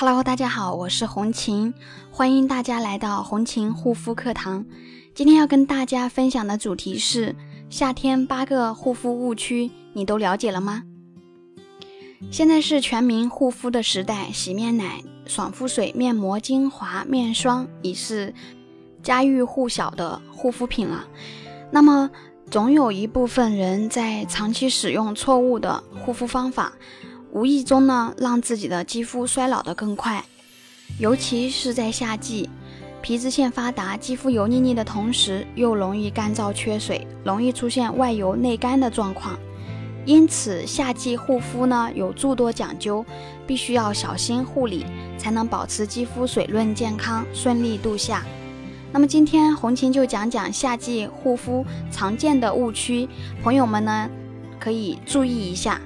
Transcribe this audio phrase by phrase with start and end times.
[0.00, 1.74] Hello，大家好，我是红琴，
[2.12, 4.64] 欢迎大家来到红琴护肤课堂。
[5.12, 7.34] 今天要跟大家分享的主题是
[7.68, 10.84] 夏天八个护肤误区，你都了解了吗？
[12.30, 18.32] 现在是全民护肤的时代，洗面奶、爽肤水、面膜、精华、面霜已是
[19.02, 21.08] 家喻户晓的护肤品了。
[21.72, 22.08] 那么，
[22.48, 26.74] 总有一部分人在长期使用错误的护肤方法。
[27.30, 30.24] 无意中呢，让自己的肌肤衰老得更快，
[30.98, 32.48] 尤其是在夏季，
[33.02, 39.38] 皮脂腺发达，肌肤油腻腻的同时，又容易干燥缺水，容易出现外油内干的状况。
[40.06, 43.04] 因此，夏季护肤呢有诸多讲究，
[43.46, 44.86] 必须要小心护理，
[45.18, 48.24] 才能保持肌肤水润健康，顺利度夏。
[48.90, 53.06] 那么今天红琴就讲讲夏季护肤常见的误区，
[53.42, 54.08] 朋友们呢
[54.58, 55.78] 可以注意一下。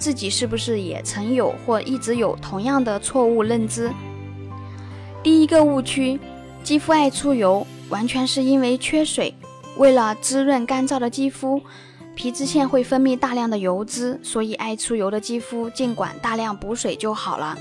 [0.00, 3.92] 自己是不是也曾有或一直有同样的错误认知？
[5.22, 6.18] 第一个误区，
[6.64, 9.34] 肌肤爱出油，完全是因为缺水。
[9.76, 11.60] 为了滋润干燥的肌肤，
[12.14, 17.58] 皮脂腺会分泌大量的油脂，所以爱出油的肌肤尽管大量补水就好了。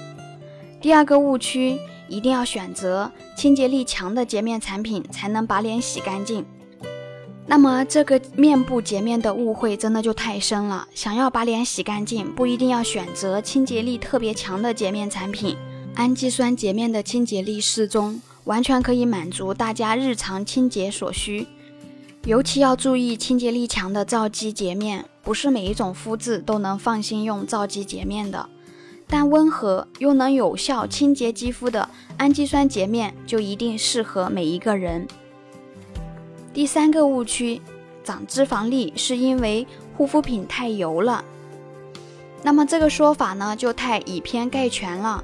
[0.80, 6.46] 第二个误区，一定要选择清洁力强的洁面产品，才能把脸洗干净。
[7.50, 10.88] 那么这个面部洁面的误会真的就太深了。
[10.94, 15.58] 想要把脸洗干净，不一定要选择清洁力特别强的洁面产品。
[15.96, 21.48] 氨基酸洁面的清洁力适中，完全可以满足大家日常清洁所需。
[22.26, 28.48] 尤其要注意清洁力强的皂基洁面，不是每一种肤质都能放心用皂基洁面的。
[29.08, 35.08] 但温和又能有效清洁肌肤的氨基酸洁面，就一定适合每一个人。
[36.52, 37.62] 第三个误区，
[38.04, 41.24] 长脂肪粒是因为护肤品太油了。
[42.42, 45.24] 那么这个说法呢，就太以偏概全了。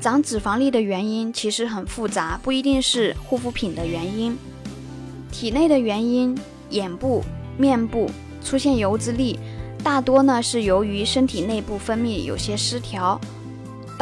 [0.00, 4.38] 长脂肪粒的原因其实很复杂，不一定是护肤品的原因。
[5.32, 6.38] 体内的原因，
[6.70, 7.22] 眼部、
[7.58, 8.08] 面部
[8.44, 9.38] 出现油脂粒，
[9.82, 13.20] 大多呢是由于身体内部分泌有些失调。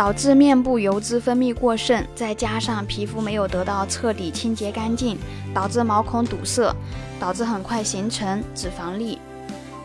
[0.00, 5.18] 导致面部油脂分泌过剩，再加上皮肤没有得到彻底清洁干净，
[5.52, 6.74] 导致毛孔堵塞，
[7.20, 9.18] 导致很快形成脂肪粒。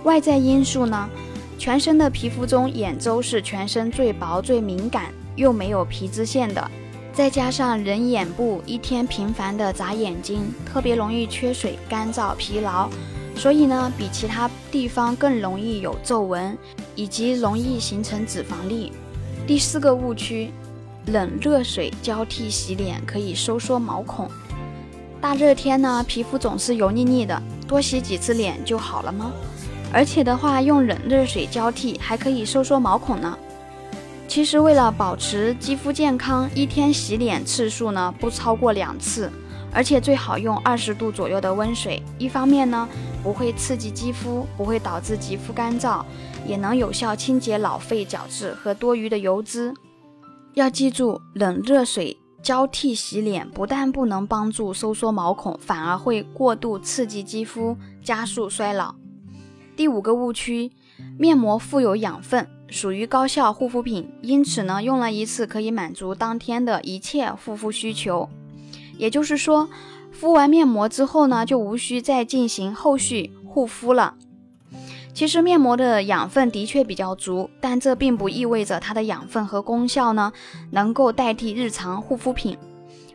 [0.06, 1.10] 外在因素呢？
[1.58, 6.72] 全身的皮肤中，眼周是全身最薄、最敏感又没有皮脂腺的，
[7.12, 12.88] 再加上人眼部一天频繁的眨眼睛，特别容易缺水、干燥、疲劳，
[13.36, 16.58] 所以呢，比其他地方更容易有皱纹，
[16.96, 18.94] 以及容易形成脂肪粒。
[19.48, 20.50] 第四个误区，
[21.06, 24.28] 冷热水交替洗脸可以收缩毛孔。
[25.22, 29.32] 大热天呢，皮肤总是油腻腻的，多洗几次脸就好了吗？
[29.94, 33.38] 而且的话，用冷热水交替还可以收缩毛孔呢。
[34.28, 39.32] 其实为了保持肌肤健康，一天洗脸次数呢不超过两次，
[39.76, 42.02] 而且最好用二十度左右的温水。
[42.18, 42.88] 一方面呢，
[43.22, 46.04] 不会刺激肌肤，不会导致肌肤干燥。
[46.48, 49.74] 也能有效清洁老废角质和多余的油脂。
[50.54, 58.94] 要记住，冷热水交替洗脸不但不能帮助收缩毛孔，反而会过度刺激肌肤，加速衰老。
[59.76, 60.72] 第五个误区，
[61.18, 68.30] 面膜富有养分，属于高效护肤品，因此呢，用了一次可以满足当天的一切护肤需求。
[68.98, 69.70] 也就是说，
[70.12, 74.16] 敷完面膜之后呢，就无需再进行后续护肤了。
[75.14, 80.34] 其实面膜的养分的确比较足，但这并不意味着它的养分和功效呢
[80.72, 82.58] 能够代替日常护肤品。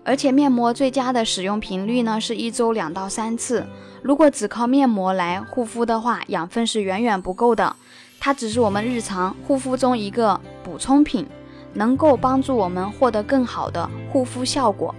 [0.02, 3.66] 而且面膜最佳的使用频率呢是一周两到三次。
[4.02, 7.76] 如果只靠面膜来护肤的话，养分是远远不够的。
[8.18, 11.26] 它只是我们日常护肤中一个补充品，
[11.74, 14.94] 能够帮助我们获得更好的护肤效果。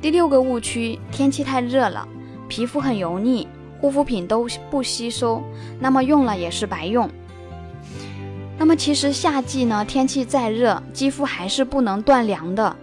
[0.00, 2.06] 第六个误区：天气太热了，
[2.48, 3.48] 皮肤很油腻。
[3.80, 5.40] 护肤品都不吸收，
[5.78, 7.08] 那么用了也是白用。
[8.56, 12.76] 那么其实夏季呢，天气再热，肌肤还是不能断凉的，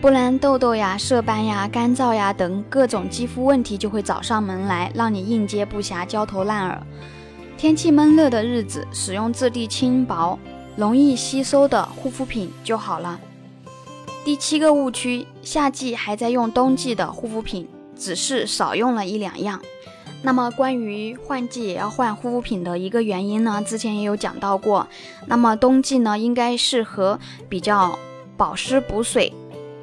[0.00, 6.78] 不然痘痘呀、色斑呀、干燥呀等各种肌肤问题就会找上门来，让你应接不暇、焦头烂额。
[7.56, 10.38] 天气闷热的日子，使用质地轻薄、
[10.76, 13.18] 容易吸收的护肤品就好了。
[14.24, 19.60] 第七个误区，夏季还在用冬季的护肤品，只是少用了一两样。
[20.22, 24.86] 那么关于换季也要换护肤品的一个原因呢，之前也有讲到过。
[25.26, 27.98] 那么冬季呢，应该适合比较
[28.36, 29.32] 保湿补水、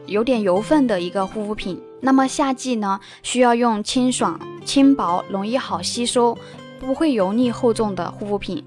[0.06, 1.77] 有点油分的一个护肤品。
[2.00, 6.38] 那么夏季呢，需要用清爽、轻薄、容易好吸收、
[6.80, 8.63] 不会油腻厚重的护肤品。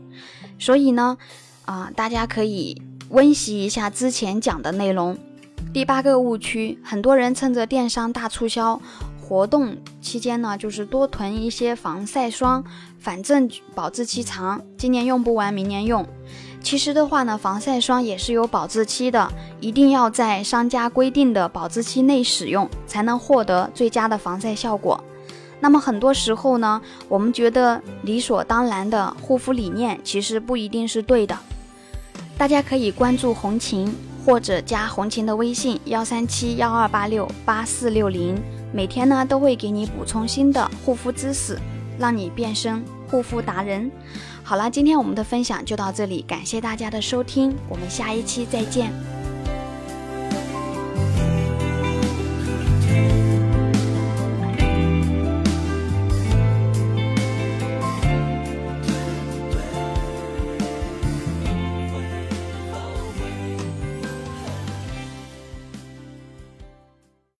[0.59, 1.17] 所以呢，
[1.65, 5.17] 啊，大家可以温习一下之前讲的内容。
[5.73, 8.81] 第八个误区，很多人趁着电商大促销
[9.21, 12.63] 活动期间呢，就是多囤一些防晒霜，
[12.99, 16.07] 反正保质期长，今年用不完，明年用。
[16.63, 25.03] 其实的话呢，防晒霜也是有保质期的，一定要在商家规定的保质期内使用，才能获得最佳的防晒效果。
[25.59, 31.39] 那么很多时候呢，我们觉得理所当然的护肤理念，其实不一定是对的。
[32.37, 33.93] 大家可以关注红琴。
[34.25, 38.41] 或者加红琴的微信幺三七幺二八六八四六零，
[38.73, 41.59] 每天呢都会给你补充新的护肤知识，
[41.99, 43.91] 让你变身护肤达人。
[44.45, 49.12] 好啦，今天我们的分享就到这里，感谢大家的收听，我们下一期再见。